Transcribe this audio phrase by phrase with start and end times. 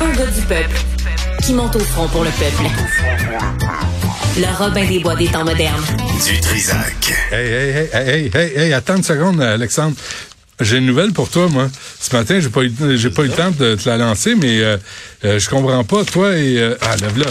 [0.00, 0.76] Un gars du peuple
[1.42, 2.62] qui monte au front pour le peuple.
[4.36, 5.82] Le Robin des Bois des temps modernes.
[6.24, 7.12] Du Trisac.
[7.32, 9.96] Hey, hey, hey, hey, hey, hey, attends une seconde, Alexandre.
[10.60, 11.68] J'ai une nouvelle pour toi, moi.
[12.00, 14.60] Ce matin, j'ai pas eu, j'ai pas eu le temps de te la lancer, mais
[14.60, 14.76] euh,
[15.24, 16.04] euh, je comprends pas.
[16.04, 17.26] Toi et euh, ah, lève-la.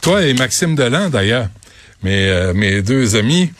[0.00, 1.48] Toi et Maxime Delan, d'ailleurs,
[2.02, 3.52] mes euh, mes deux amis.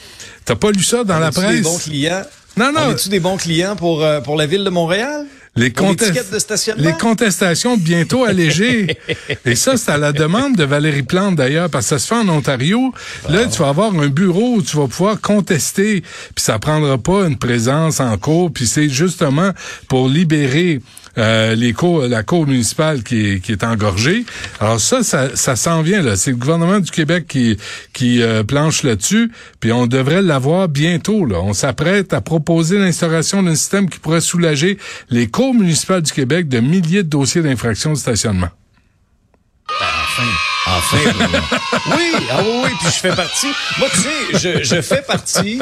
[0.45, 2.23] T'as pas lu ça dans la presse des bons clients?
[2.57, 2.91] Non, non.
[2.91, 5.27] On tu des bons clients pour euh, pour la ville de Montréal?
[5.61, 6.33] Les, contest...
[6.33, 6.83] de stationnement?
[6.83, 8.97] les contestations bientôt allégées.
[9.45, 12.15] Et ça, c'est à la demande de Valérie Plante, d'ailleurs, parce que ça se fait
[12.15, 12.95] en Ontario.
[13.29, 17.27] Là, tu vas avoir un bureau où tu vas pouvoir contester, puis ça prendra pas
[17.27, 19.51] une présence en cours, puis c'est justement
[19.87, 20.81] pour libérer
[21.19, 24.25] euh, les cours, la cour municipale qui est, qui est engorgée.
[24.61, 26.17] Alors ça, ça, ça s'en vient là.
[26.17, 27.57] C'est le gouvernement du Québec qui,
[27.93, 31.25] qui euh, planche là-dessus, puis on devrait l'avoir bientôt.
[31.25, 31.41] Là.
[31.41, 34.79] On s'apprête à proposer l'instauration d'un système qui pourrait soulager
[35.11, 38.51] les cours municipales du Québec de milliers de dossiers d'infraction de stationnement.
[39.69, 40.50] Enfin.
[40.67, 40.99] Enfin,
[41.97, 43.47] oui, ah oui, oui, puis je fais partie.
[43.79, 45.59] Moi, tu sais, je, je fais partie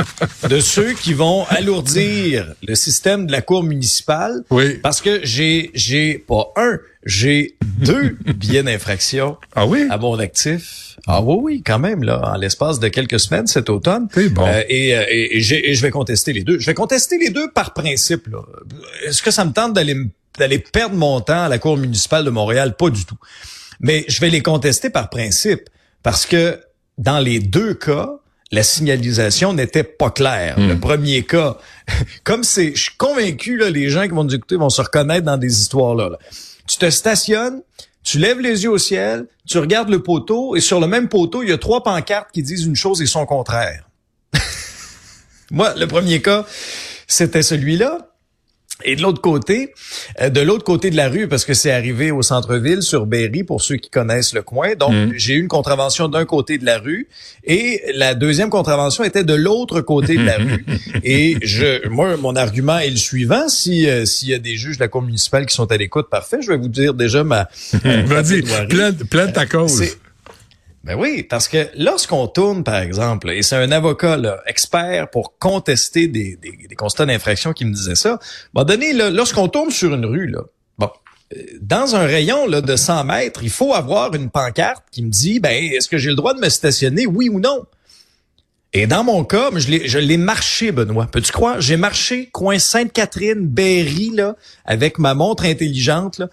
[0.48, 4.42] de ceux qui vont alourdir le système de la cour municipale.
[4.50, 4.74] Oui.
[4.82, 9.86] Parce que j'ai, j'ai pas un, j'ai deux billets d'infraction Ah oui?
[9.88, 10.96] à mon actif.
[11.06, 14.08] Ah oui, oui, quand même, là, en l'espace de quelques semaines cet automne.
[14.12, 14.46] C'est bon.
[14.46, 16.58] Euh, et, euh, et, et et je vais contester les deux.
[16.58, 18.26] Je vais contester les deux par principe.
[18.26, 18.40] là.
[19.06, 22.24] Est-ce que ça me tente d'aller me- d'aller perdre mon temps à la Cour municipale
[22.24, 22.74] de Montréal?
[22.76, 23.16] Pas du tout.
[23.80, 25.68] Mais je vais les contester par principe.
[26.02, 26.60] Parce que
[26.96, 28.10] dans les deux cas,
[28.50, 30.58] la signalisation n'était pas claire.
[30.58, 31.58] Le premier cas,
[32.24, 35.26] comme c'est, je suis convaincu, là, les gens qui vont nous écouter vont se reconnaître
[35.26, 36.10] dans des histoires-là.
[36.10, 36.18] là.
[36.66, 37.62] Tu te stationnes,
[38.02, 41.42] tu lèves les yeux au ciel, tu regardes le poteau, et sur le même poteau,
[41.42, 43.88] il y a trois pancartes qui disent une chose et son contraire.
[45.50, 46.46] Moi, le premier cas,
[47.06, 48.07] c'était celui-là.
[48.84, 49.74] Et de l'autre côté,
[50.20, 53.42] euh, de l'autre côté de la rue, parce que c'est arrivé au centre-ville, sur Berry,
[53.42, 54.74] pour ceux qui connaissent le coin.
[54.74, 57.08] Donc, j'ai eu une contravention d'un côté de la rue
[57.44, 60.64] et la deuxième contravention était de l'autre côté de la rue.
[61.02, 63.48] Et je, moi, mon argument est le suivant.
[63.48, 66.08] Si euh, s'il y a des juges de la cour municipale qui sont à l'écoute,
[66.10, 66.38] parfait.
[66.40, 67.48] Je vais vous dire déjà ma.
[67.84, 69.82] ma Vas-y, plaide ta cause.
[70.88, 75.36] Ben oui, parce que lorsqu'on tourne, par exemple, et c'est un avocat là, expert pour
[75.38, 78.18] contester des, des, des constats d'infraction qui me disait ça,
[78.54, 80.40] bon, donné, lorsqu'on tourne sur une rue, là,
[80.78, 80.88] bon,
[81.36, 85.10] euh, dans un rayon là, de 100 mètres, il faut avoir une pancarte qui me
[85.10, 87.66] dit, ben, est-ce que j'ai le droit de me stationner, oui ou non?
[88.72, 91.06] Et dans mon cas, je l'ai, je l'ai marché, Benoît.
[91.12, 91.60] Peux-tu croire?
[91.60, 96.28] J'ai marché coin Sainte-Catherine, Berry, là, avec ma montre intelligente, là.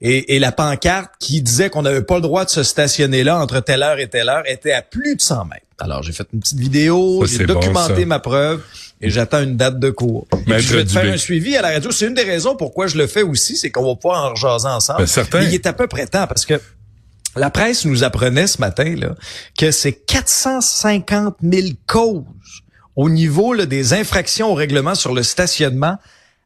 [0.00, 3.40] Et, et la pancarte qui disait qu'on n'avait pas le droit de se stationner là
[3.40, 5.66] entre telle heure et telle heure était à plus de 100 mètres.
[5.80, 8.62] Alors, j'ai fait une petite vidéo, j'ai bon, documenté ma preuve
[9.00, 10.26] et j'attends une date de cours.
[10.32, 11.90] Et puis, Maître je vais te faire un suivi à la radio.
[11.90, 14.68] C'est une des raisons pourquoi je le fais aussi, c'est qu'on va pouvoir en rejaser
[14.68, 15.04] ensemble.
[15.04, 15.26] Ben.
[15.34, 16.60] Mais il est à peu près temps parce que
[17.36, 19.14] la presse nous apprenait ce matin là,
[19.56, 22.24] que c'est 450 000 causes
[22.96, 25.98] au niveau là, des infractions au règlement sur le stationnement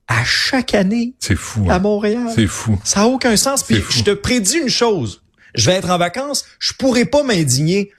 [0.09, 1.67] à chaque année C'est fou.
[1.69, 1.79] à hein.
[1.79, 2.29] Montréal.
[2.35, 2.79] C'est fou.
[2.85, 3.63] Ça n'a aucun sens.
[3.63, 5.23] Puis je te prédis une chose.
[5.55, 6.45] Je vais être en vacances.
[6.59, 7.91] Je pourrai pas m'indigner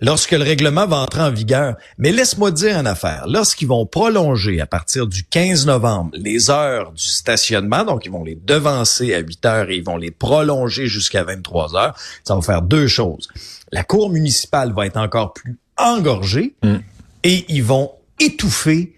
[0.00, 1.76] lorsque le règlement va entrer en vigueur.
[1.98, 3.24] Mais laisse-moi te dire une affaire.
[3.28, 8.24] Lorsqu'ils vont prolonger à partir du 15 novembre les heures du stationnement, donc ils vont
[8.24, 12.42] les devancer à 8 heures et ils vont les prolonger jusqu'à 23 heures, ça va
[12.42, 13.28] faire deux choses.
[13.72, 16.54] La cour municipale va être encore plus engorgée
[17.22, 18.94] et ils vont étouffer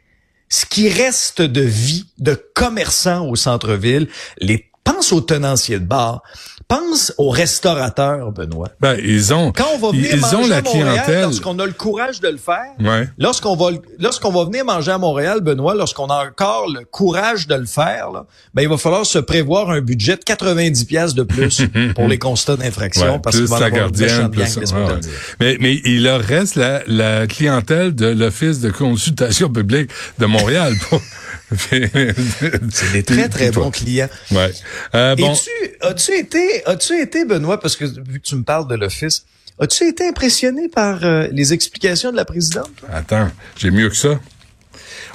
[0.52, 4.08] ce qui reste de vie de commerçants au centre-ville.
[4.38, 6.22] Les pense aux tenanciers de bar,
[6.68, 8.68] pense aux restaurateurs, Benoît.
[8.80, 11.22] Ben, ils ont, Quand on va venir ils manger ont la à Montréal, clientèle.
[11.22, 13.08] lorsqu'on a le courage de le faire, Ouais.
[13.18, 17.54] lorsqu'on va lorsqu'on va venir manger à Montréal, Benoît, lorsqu'on a encore le courage de
[17.56, 21.22] le faire, là, ben il va falloir se prévoir un budget de 90 pièces de
[21.22, 21.62] plus
[21.94, 25.00] pour les constats d'infraction Ouais, parce plus qu'il va y la gardienne, plus laisse-moi Ouais.
[25.40, 30.72] Mais, mais il leur reste la, la clientèle de l'Office de consultation publique de Montréal.
[32.70, 34.08] C'est des très très bons clients.
[34.30, 34.52] Ouais.
[34.94, 35.34] Euh, bon,
[35.82, 39.24] as-tu été, as-tu été, Benoît, parce que vu que tu me parles de l'office,
[39.60, 42.70] as-tu été impressionné par euh, les explications de la présidente?
[42.92, 44.20] attends, j'ai mieux que ça.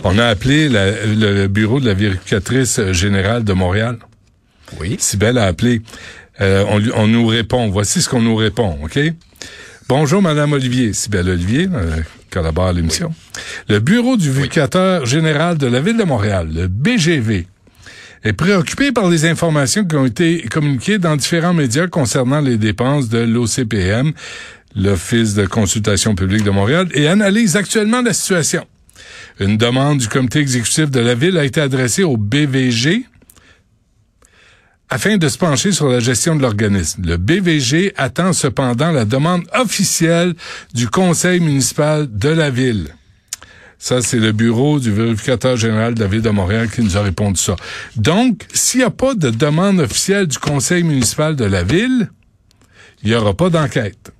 [0.03, 3.97] On a appelé la- le bureau de la vérificatrice générale de Montréal.
[4.79, 4.97] Oui.
[4.99, 5.81] Sibelle a appelé.
[6.39, 7.67] Euh, on, on nous répond.
[7.69, 8.99] Voici ce qu'on nous répond, OK?
[9.89, 10.93] Bonjour, Madame Olivier.
[10.93, 11.67] Sibelle Olivier,
[13.69, 17.47] Le bureau du vérificateur général de la Ville de Montréal, le BGV,
[18.23, 23.09] est préoccupé par les informations qui ont été communiquées dans différents médias concernant les dépenses
[23.09, 24.13] de l'OCPM,
[24.75, 28.65] l'Office de consultation publique de Montréal, et analyse actuellement la situation.
[29.39, 33.05] Une demande du comité exécutif de la Ville a été adressée au BVG,
[34.89, 37.03] afin de se pencher sur la gestion de l'organisme.
[37.05, 40.33] Le BVG attend cependant la demande officielle
[40.73, 42.93] du conseil municipal de la ville.
[43.79, 47.03] Ça, c'est le bureau du vérificateur général de la Ville de Montréal qui nous a
[47.03, 47.55] répondu ça.
[47.95, 52.09] Donc, s'il n'y a pas de demande officielle du conseil municipal de la Ville,
[53.03, 54.11] il n'y aura pas d'enquête.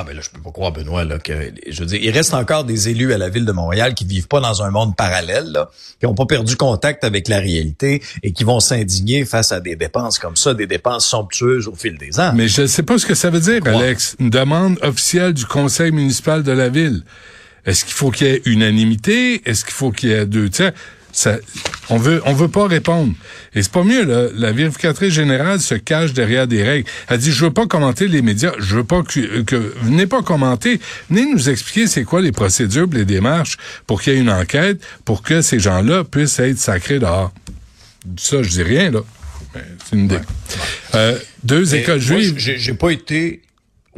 [0.00, 1.32] Ah ben là, je peux pas croire, Benoît, là, que
[1.68, 4.28] je veux dire, il reste encore des élus à la ville de Montréal qui vivent
[4.28, 8.30] pas dans un monde parallèle, là, qui ont pas perdu contact avec la réalité et
[8.30, 12.20] qui vont s'indigner face à des dépenses comme ça, des dépenses somptueuses au fil des
[12.20, 12.30] ans.
[12.32, 14.14] Mais je ne sais pas ce que ça veut dire, Alex.
[14.20, 17.02] Une demande officielle du conseil municipal de la ville.
[17.66, 19.42] Est-ce qu'il faut qu'il y ait unanimité?
[19.50, 20.74] Est-ce qu'il faut qu'il y ait deux tiers?
[21.12, 21.38] Ça,
[21.88, 23.14] on veut, on veut pas répondre.
[23.54, 24.28] Et c'est pas mieux, là.
[24.34, 26.88] La vérificatrice générale se cache derrière des règles.
[27.08, 28.52] Elle dit, je veux pas commenter les médias.
[28.58, 30.80] Je veux pas que, que venez pas commenter.
[31.10, 33.56] Venez nous expliquer c'est quoi les procédures, les démarches
[33.86, 37.32] pour qu'il y ait une enquête, pour que ces gens-là puissent être sacrés dehors.
[38.16, 39.00] Ça, je dis rien, là.
[39.54, 40.18] C'est une idée.
[40.94, 42.34] Euh, deux écoles juives.
[42.38, 43.40] J'ai pas été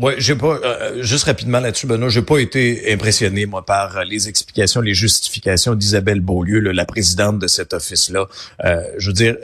[0.00, 4.28] Ouais, j'ai pas euh, juste rapidement là-dessus, Benoît, j'ai pas été impressionné moi par les
[4.28, 8.26] explications, les justifications d'Isabelle Beaulieu, la présidente de cet office-là.
[8.64, 9.36] Euh, je veux dire,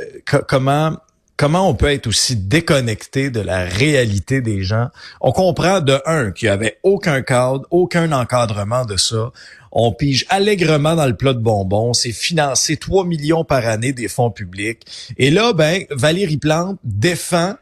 [0.48, 0.96] comment
[1.36, 4.88] comment on peut être aussi déconnecté de la réalité des gens?
[5.20, 9.32] On comprend de un qu'il y avait aucun cadre, aucun encadrement de ça.
[9.72, 11.92] On pige allègrement dans le plat de bonbons.
[11.92, 14.82] C'est financé 3 millions par année des fonds publics.
[15.18, 17.54] Et là, ben, Valérie Plante défend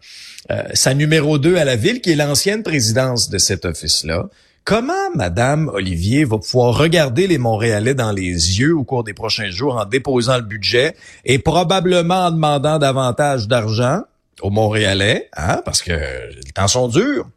[0.50, 4.28] euh, sa numéro 2 à la ville, qui est l'ancienne présidence de cet office-là.
[4.64, 9.50] Comment Madame Olivier va pouvoir regarder les Montréalais dans les yeux au cours des prochains
[9.50, 10.96] jours en déposant le budget
[11.26, 14.04] et probablement en demandant davantage d'argent
[14.40, 17.28] aux Montréalais, hein, parce que les temps sont durs?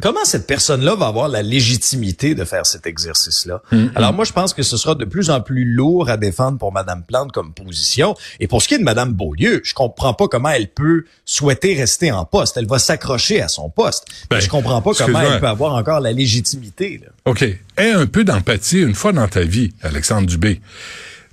[0.00, 3.60] Comment cette personne-là va avoir la légitimité de faire cet exercice-là?
[3.72, 3.90] Mm-hmm.
[3.96, 6.72] Alors moi, je pense que ce sera de plus en plus lourd à défendre pour
[6.72, 8.14] Madame Plante comme position.
[8.38, 11.74] Et pour ce qui est de Madame Beaulieu, je comprends pas comment elle peut souhaiter
[11.74, 12.56] rester en poste.
[12.56, 14.04] Elle va s'accrocher à son poste.
[14.30, 17.00] Mais ben, je comprends pas comment elle peut avoir encore la légitimité.
[17.02, 17.10] Là.
[17.24, 17.42] OK.
[17.42, 20.60] Aie un peu d'empathie une fois dans ta vie, Alexandre Dubé.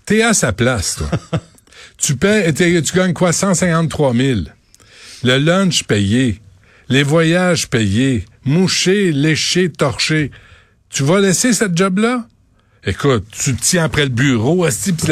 [0.08, 1.10] T'es à sa place, toi.
[1.98, 3.32] tu paies, tu gagnes quoi?
[3.32, 4.40] 153 000.
[5.24, 6.42] Le lunch payé
[6.90, 10.32] les voyages payés, moucher, lécher, torcher.
[10.90, 12.26] Tu vas laisser cette job-là?
[12.86, 15.06] Écoute, tu te tiens après le bureau, tu, tu,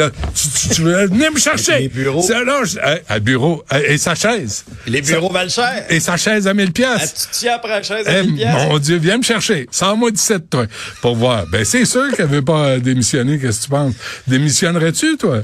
[0.74, 1.80] tu, veux venir me chercher.
[1.80, 2.22] Les bureaux?
[2.22, 2.62] C'est là,
[3.06, 4.64] à bureau, et sa chaise.
[4.86, 5.84] Les bureaux valent cher.
[5.90, 7.14] Et sa chaise à 1000 pièces.
[7.14, 8.54] Ah, tu tiens après la chaise à 1000 eh, pièces.
[8.54, 9.68] Mon Dieu, viens me chercher.
[9.70, 10.66] Sans moi 17, toi,
[11.02, 11.46] pour voir.
[11.48, 13.94] Ben, c'est sûr qu'elle veut pas démissionner, qu'est-ce que tu penses?
[14.26, 15.42] Démissionnerais-tu, toi?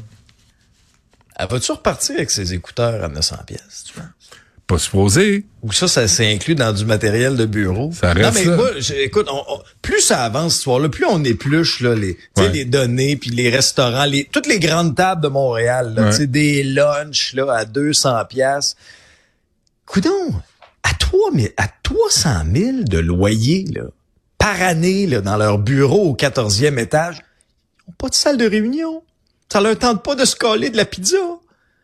[1.37, 4.09] Elle va-tu repartir avec ses écouteurs à 900 pièces, tu vois?
[4.67, 5.45] Pas supposé.
[5.63, 7.91] Ou ça, ça s'est inclus dans du matériel de bureau.
[7.93, 9.29] Ça reste non, mais écoute,
[9.83, 12.17] plus ça avance, ce soir-là, plus on épluche là, les,
[12.53, 17.35] les données, puis les restaurants, les, toutes les grandes tables de Montréal, là, des lunchs
[17.35, 18.77] là, à 200 pièces.
[19.87, 20.33] Coudon,
[20.83, 23.83] à 3 à 300 000 de loyer là,
[24.39, 28.49] par année là, dans leur bureau au 14e étage, ils n'ont pas de salle de
[28.49, 29.03] réunion.
[29.53, 31.17] Ça leur tente pas de se coller de la pizza.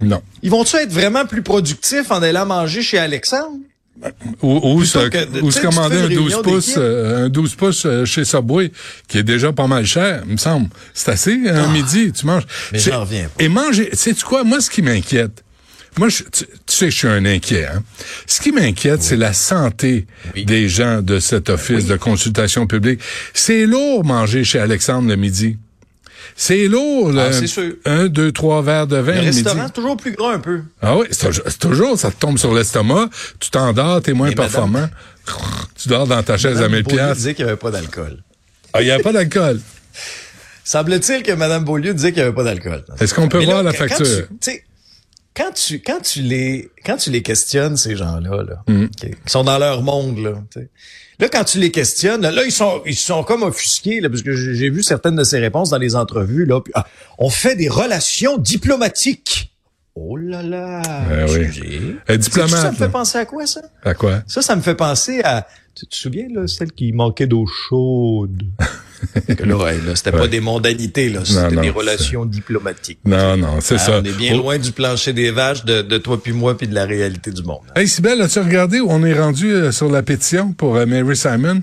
[0.01, 0.23] Non.
[0.43, 3.59] Ils vont-tu être vraiment plus productifs en allant manger chez Alexandre?
[4.43, 8.71] Ou, ou, se, commander un 12 pouces, euh, un 12 pouces euh, chez Subway,
[9.09, 10.69] qui est déjà pas mal cher, me semble.
[10.95, 11.73] C'est assez, un ah.
[11.73, 12.47] midi, tu manges.
[12.73, 13.43] Mais j'en reviens pas.
[13.43, 14.45] Et manger, sais-tu quoi?
[14.45, 15.43] Moi, ce qui m'inquiète,
[15.99, 17.67] moi, tu, sais, je suis un inquiet.
[17.67, 17.83] Hein?
[18.27, 23.01] Ce qui m'inquiète, c'est la santé des gens de cet office de consultation publique.
[23.35, 25.57] C'est lourd manger chez Alexandre le midi.
[26.37, 27.27] C'est lourd, là.
[27.29, 27.75] Ah, c'est sûr.
[27.85, 29.15] Un, deux, trois verres de vin.
[29.15, 30.63] Le restaurant, c'est toujours plus gras un peu.
[30.83, 33.09] Ah oui, c'est toujours, ça te tombe sur l'estomac,
[33.41, 34.89] tu t'endors, t'es moins performant.
[35.77, 37.17] Tu dors dans ta chaise à 1000 piastres.
[37.17, 38.23] disait qu'il n'y avait pas d'alcool.
[38.73, 39.61] Ah, il n'y avait pas d'alcool.
[40.65, 42.85] Semble-t-il que Mme Beaulieu disait qu'il n'y avait pas d'alcool.
[42.99, 44.27] Est-ce qu'on peut voir la facture?
[45.39, 48.89] Quand tu quand tu les quand tu les questionnes ces gens-là là, mm.
[48.89, 50.33] qui sont dans leur monde là,
[51.21, 54.33] là quand tu les questionnes, là ils sont ils sont comme offusqués là parce que
[54.33, 56.61] j'ai vu certaines de ces réponses dans les entrevues là.
[56.61, 56.87] Puis, ah,
[57.19, 59.55] on fait des relations diplomatiques.
[59.95, 60.83] Oh là là.
[61.09, 62.19] Ben oui.
[62.19, 63.63] diplomate, ça me fait penser à quoi ça?
[63.85, 64.23] À quoi?
[64.27, 68.43] Ça ça me fait penser à tu te souviens là celle qui manquait d'eau chaude?
[69.45, 72.99] là, c'était pas des mondanités, là, c'était des relations diplomatiques.
[73.05, 74.01] Non, non, c'est ah, ça.
[74.01, 76.75] On est bien loin du plancher des vaches, de, de toi puis moi, puis de
[76.75, 77.63] la réalité du monde.
[77.75, 81.17] Hey, Sybelle, as-tu regardé où on est rendu euh, sur la pétition pour euh, Mary
[81.17, 81.63] Simon?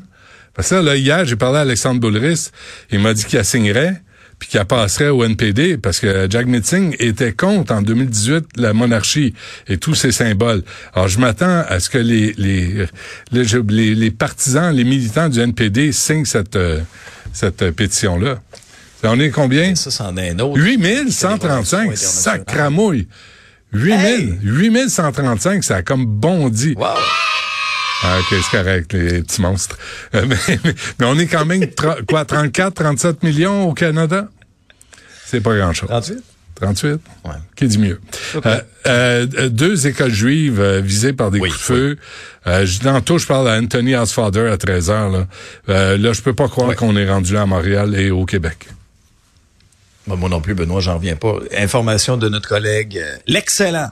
[0.53, 2.49] Parce que là, hier, j'ai parlé à Alexandre Boulris.
[2.91, 4.01] Il m'a dit qu'il signerait
[4.39, 9.33] puis qu'il passerait au NPD parce que Jack Meeting était contre en 2018 la monarchie
[9.67, 10.63] et tous ses symboles.
[10.93, 12.85] Alors je m'attends à ce que les les,
[13.31, 16.81] les les, partisans, les militants du NPD signent cette euh,
[17.35, 18.39] cette pétition-là.
[19.03, 19.75] On est combien?
[19.75, 20.59] Ça, c'en est un autre.
[20.59, 23.07] 8135, sacramouille.
[23.73, 26.73] 8000, 8135, ça a comme bondi.
[26.77, 26.87] Wow.
[28.03, 29.77] Ah, ok, c'est correct, les petits monstres.
[30.15, 31.65] Euh, mais, mais, mais on est quand même,
[32.07, 34.27] quoi, 34, 37 millions au Canada?
[35.25, 35.89] C'est pas grand-chose.
[36.55, 36.99] 38?
[37.01, 37.01] 38?
[37.25, 37.31] Ouais.
[37.55, 37.99] Qui dit mieux?
[38.35, 38.45] Ok.
[38.45, 41.97] Euh, euh, deux écoles juives euh, visées par des Oui, coups de feu.
[42.47, 45.09] Euh, je- tantôt, je parle à Anthony Osfather à 13 heures.
[45.09, 45.27] Là,
[45.69, 46.75] euh, là je peux pas croire Oui.
[46.75, 48.67] qu'on est rendu là à Montréal et au Québec.
[50.07, 51.33] Bah, moi non plus, Benoît, j'en reviens pas.
[51.57, 53.89] Information de notre collègue, euh, l'excellent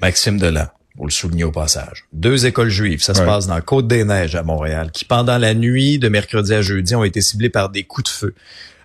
[0.00, 0.66] Maxime Delan.
[0.96, 2.04] Vous le soulignez au passage.
[2.12, 6.08] Deux écoles juives, ça se passe dans Côte-des-Neiges à Montréal, qui pendant la nuit de
[6.08, 8.34] mercredi à jeudi ont été ciblées par des coups de feu.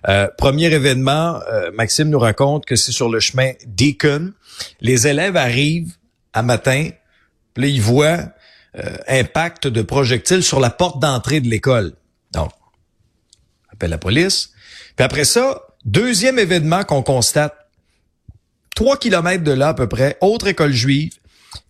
[0.08, 4.32] Euh, premier événement, euh, Maxime nous raconte que c'est sur le chemin Deacon.
[4.80, 5.94] Les élèves arrivent
[6.32, 6.90] à matin,
[7.54, 8.28] puis là, ils voient
[8.78, 11.92] euh, impact de projectiles sur la porte d'entrée de l'école.
[12.32, 12.50] Donc,
[13.72, 14.52] appelle la police.
[14.94, 17.54] Puis après ça, deuxième événement qu'on constate,
[18.74, 21.14] trois kilomètres de là à peu près, autre école juive,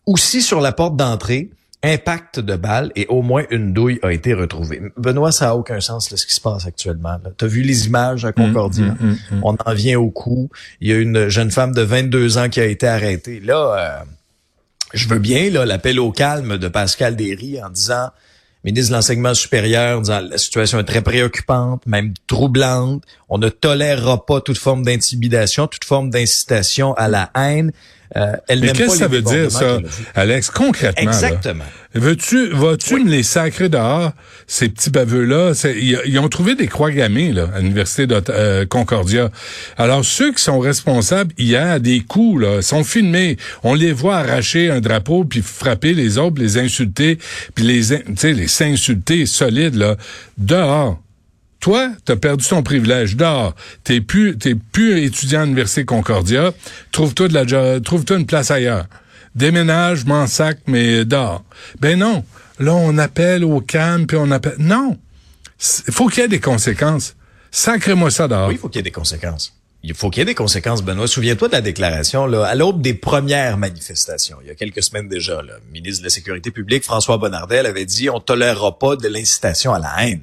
[0.05, 1.51] aussi sur la porte d'entrée,
[1.87, 4.83] impact de balle et au moins une douille a été retrouvée.
[4.97, 7.19] Benoît, ça a aucun sens là, ce qui se passe actuellement.
[7.39, 8.95] Tu as vu les images à Concordia?
[9.01, 9.41] Mm, mm, mm.
[9.43, 10.51] On en vient au coup.
[10.81, 13.41] Il y a une jeune femme de 22 ans qui a été arrêtée.
[13.41, 14.05] Là, euh,
[14.95, 18.11] je veux bien là l'appel au calme de Pascal Derry en disant
[18.67, 23.05] ministre de l'enseignement supérieur, en disant la situation est très préoccupante, même troublante.
[23.29, 27.73] On ne tolérera pas toute forme d'intimidation, toute forme d'incitation à la haine.
[28.15, 29.79] Euh, elle Mais qu'est-ce que ça veut dire, ça.
[30.15, 31.11] Alex, concrètement?
[31.11, 31.65] Exactement.
[31.95, 34.13] Veux-tu, vas-tu me les sacrer dehors,
[34.47, 35.53] ces petits baveux-là?
[36.05, 39.31] Ils, ont trouvé des croix gammées, là, à l'Université de euh, Concordia.
[39.79, 43.39] Alors, ceux qui sont responsables hier des coups, là, sont filmés.
[43.63, 47.19] On les voit arracher un drapeau, puis frapper les autres, les insulter,
[47.55, 49.97] puis les, tu sais, les s'insulter solides, là,
[50.37, 51.01] dehors.
[51.61, 53.17] Toi, t'as perdu ton privilège.
[53.17, 53.55] Dehors.
[53.85, 56.53] T'es plus, t'es plus étudiant à l'Université Concordia.
[56.93, 58.87] Trouve-toi de la, trouve-toi une place ailleurs.
[59.35, 61.45] Déménage, m'en sac, mais dehors.
[61.81, 62.25] Ben non.
[62.59, 64.57] Là, on appelle au calme, puis on appelle.
[64.59, 64.97] Non.
[65.89, 67.17] Il faut qu'il y ait des conséquences.
[67.51, 68.49] Sacrez-moi ça dehors.
[68.49, 69.55] Oui, il faut qu'il y ait des conséquences.
[69.83, 71.07] Il faut qu'il y ait des conséquences, Benoît.
[71.07, 75.09] Souviens-toi de la déclaration, là, à l'aube des premières manifestations, il y a quelques semaines
[75.09, 79.07] déjà, le ministre de la Sécurité publique, François Bonnardel, avait dit on tolérera pas de
[79.07, 80.23] l'incitation à la haine.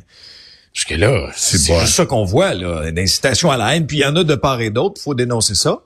[0.73, 3.85] Parce que là, C'est juste ça qu'on voit, là, d'incitation à la haine.
[3.85, 5.83] Puis il y en a de part et d'autre, faut dénoncer ça.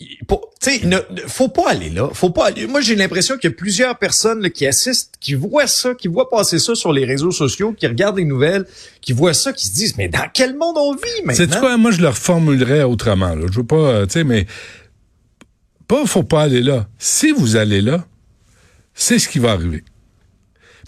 [0.00, 2.08] Il- pour- Tu sais, ne- ne- faut pas aller là.
[2.12, 2.66] Faut pas aller.
[2.66, 6.08] Moi, j'ai l'impression qu'il y a plusieurs personnes là, qui assistent, qui voient ça, qui
[6.08, 8.66] voient passer ça sur les réseaux sociaux, qui regardent les nouvelles,
[9.00, 11.34] qui voient ça, qui se disent, mais dans quel monde on vit maintenant?
[11.52, 11.76] C'est quoi?
[11.76, 13.34] Moi, je le reformulerais autrement.
[13.34, 13.46] Là.
[13.50, 14.46] Je veux pas, euh, tu sais, mais
[15.86, 16.88] pas, faut pas aller là.
[16.98, 18.04] Si vous allez là,
[18.94, 19.84] c'est ce qui va arriver.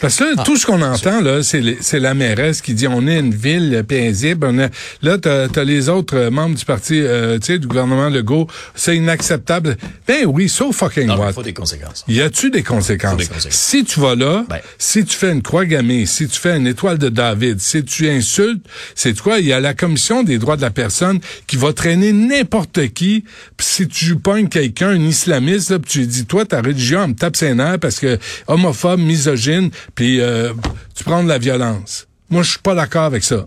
[0.00, 3.18] Parce que là, tout ce qu'on entend, là, c'est la mairesse qui dit on est
[3.18, 4.46] une ville paisible.
[4.46, 4.70] On est...
[5.02, 8.46] Là, t'as as les autres euh, membres du parti, euh, tu sais, du gouvernement Legault.
[8.74, 9.76] C'est inacceptable.
[10.06, 11.30] Ben oui, so fucking Non, what?
[11.30, 12.04] il faut des conséquences.
[12.08, 13.22] Y a-tu des des conséquences.
[13.50, 14.58] Si tu vas là, Ben.
[14.78, 18.08] si tu fais une croix gammée, si tu fais une étoile de David, si tu
[18.08, 18.64] insultes,
[18.96, 19.38] c'est quoi?
[19.38, 23.24] Il y a la commission des droits de la personne qui va traîner n'importe qui.
[23.56, 27.02] Puis si tu pognes quelqu'un, un islamiste, là, puis tu lui dis, toi, ta religion,
[27.04, 30.52] elle me tape ses nerfs parce que homophobe, misogyne, puis euh,
[30.94, 32.06] tu prends de la violence.
[32.30, 33.46] Moi, je suis pas d'accord avec ça.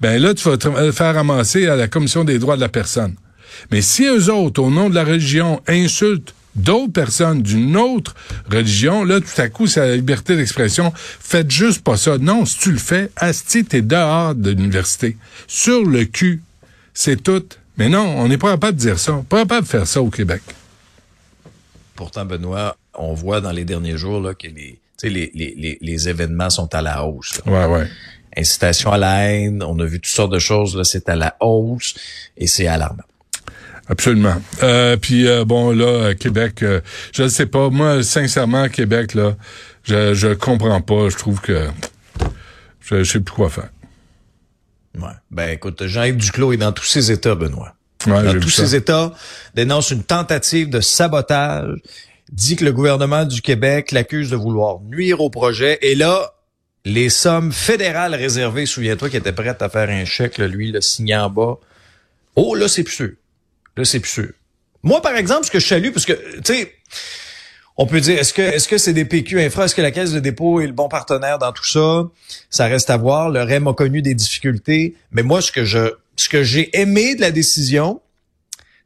[0.00, 3.14] Ben là, tu vas te faire ramasser à la commission des droits de la personne.
[3.70, 8.14] Mais si eux autres, au nom de la religion, insultent d'autres personnes d'une autre
[8.50, 10.92] religion, là, tout à coup, c'est la liberté d'expression.
[10.94, 12.18] Faites juste pas ça.
[12.18, 15.16] Non, si tu le fais, asti, t'es dehors de l'université.
[15.46, 16.42] Sur le cul.
[16.94, 17.44] C'est tout.
[17.76, 19.22] Mais non, on n'est pas capable de dire ça.
[19.28, 20.42] Pas capable de faire ça au Québec.
[21.94, 26.08] Pourtant, Benoît, on voit dans les derniers jours là, que les, les, les, les, les
[26.08, 27.40] événements sont à la hausse.
[27.44, 27.52] là.
[27.68, 27.88] Ouais, ouais.
[28.36, 31.36] Incitation à la haine, on a vu toutes sortes de choses, là, c'est à la
[31.40, 31.94] hausse
[32.36, 33.02] et c'est alarmant.
[33.88, 34.40] Absolument.
[34.62, 36.80] Euh, puis euh, bon là, à Québec, euh,
[37.12, 37.70] je ne sais pas.
[37.70, 39.36] Moi, sincèrement, Québec là,
[39.82, 41.08] je je comprends pas.
[41.08, 41.68] Je trouve que
[42.80, 43.70] je, je sais plus quoi faire.
[44.96, 45.08] Ouais.
[45.32, 47.74] Ben écoute, Jean-Yves Duclos est dans tous ses états, Benoît.
[48.06, 49.12] Ouais, dans tous ses états,
[49.54, 51.76] dénonce une tentative de sabotage,
[52.32, 55.78] dit que le gouvernement du Québec l'accuse de vouloir nuire au projet.
[55.82, 56.34] Et là,
[56.84, 61.16] les sommes fédérales réservées, souviens-toi, qui était prête à faire un chèque, lui, le signé
[61.16, 61.58] en bas.
[62.36, 63.10] Oh, là, c'est plus sûr.
[63.76, 64.28] Là, c'est plus sûr.
[64.82, 66.72] Moi, par exemple, ce que je salue, parce que, tu sais,
[67.76, 70.12] on peut dire, est-ce que est-ce que c'est des PQ Infra, est-ce que la Caisse
[70.12, 72.08] de dépôt est le bon partenaire dans tout ça?
[72.50, 73.30] Ça reste à voir.
[73.30, 74.96] Le REM a connu des difficultés.
[75.12, 78.02] Mais moi, ce que je ce que j'ai aimé de la décision,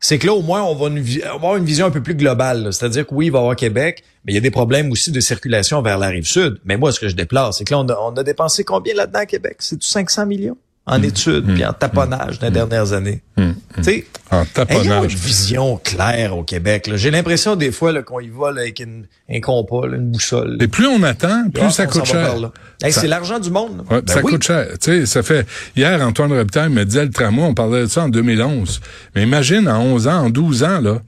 [0.05, 0.91] c'est que là, au moins, on va,
[1.33, 2.75] avoir une vision un peu plus globale.
[2.75, 5.11] C'est-à-dire que oui, il va y avoir Québec, mais il y a des problèmes aussi
[5.11, 6.59] de circulation vers la rive sud.
[6.67, 8.93] Mais moi, ce que je déplore, c'est que là, on a, on a dépensé combien
[8.93, 9.57] là-dedans à Québec?
[9.61, 10.59] C'est-tu 500 millions?
[10.87, 13.23] En études puis en taponnage dans les dernières années.
[13.39, 15.13] Tu sais, En taponnage.
[15.15, 16.91] une vision claire au Québec.
[16.95, 20.59] J'ai l'impression des fois qu'on y va là, avec une, un compas, là, une boussole.
[20.61, 22.35] Et plus on attend, plus Ah, ça coûte cher.
[22.83, 23.85] Hey, Ça- C'est l'argent du monde.
[23.91, 24.33] Ouais, Ben ça oui.
[24.33, 24.67] coûte cher.
[24.73, 28.03] Tu sais, ça fait hier Antoine Robitaille me disait le tramway, on parlait de ça
[28.05, 28.81] en 2011.
[29.15, 30.99] Mais imagine en 11 ans, en 12 ans là,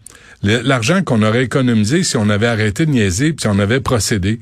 [0.43, 4.41] l'argent qu'on aurait économisé si on avait arrêté de niaiser puis si on avait procédé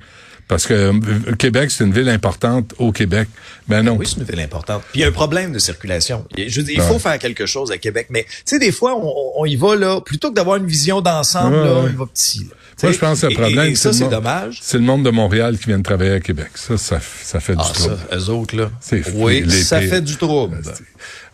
[0.49, 3.29] parce que euh, Québec c'est une ville importante au Québec.
[3.69, 3.97] Ben non.
[3.97, 4.83] Oui, c'est une ville importante.
[4.93, 6.27] Puis il y a un problème de circulation.
[6.37, 8.73] Il- Je veux dire, il faut faire quelque chose à Québec, mais tu sais, des
[8.73, 11.89] fois, on, on y va là, plutôt que d'avoir une vision d'ensemble, Ouais, là, on
[11.89, 12.41] y va petit.
[12.41, 12.55] là.
[12.83, 14.59] Moi, je pense que le problème, et, et ça, c'est dommage.
[14.61, 16.49] C'est le monde de Montréal qui vient de travailler à Québec.
[16.57, 17.97] Ça, ça, ça fait du Ah, trouble.
[18.11, 18.71] ça, eux autres, là.
[18.81, 19.91] C'est Oui, ça pires.
[19.91, 20.61] fait du trouble.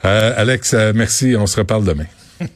[0.05, 1.35] Euh, Alex, euh, merci.
[1.37, 2.07] On se reparle demain.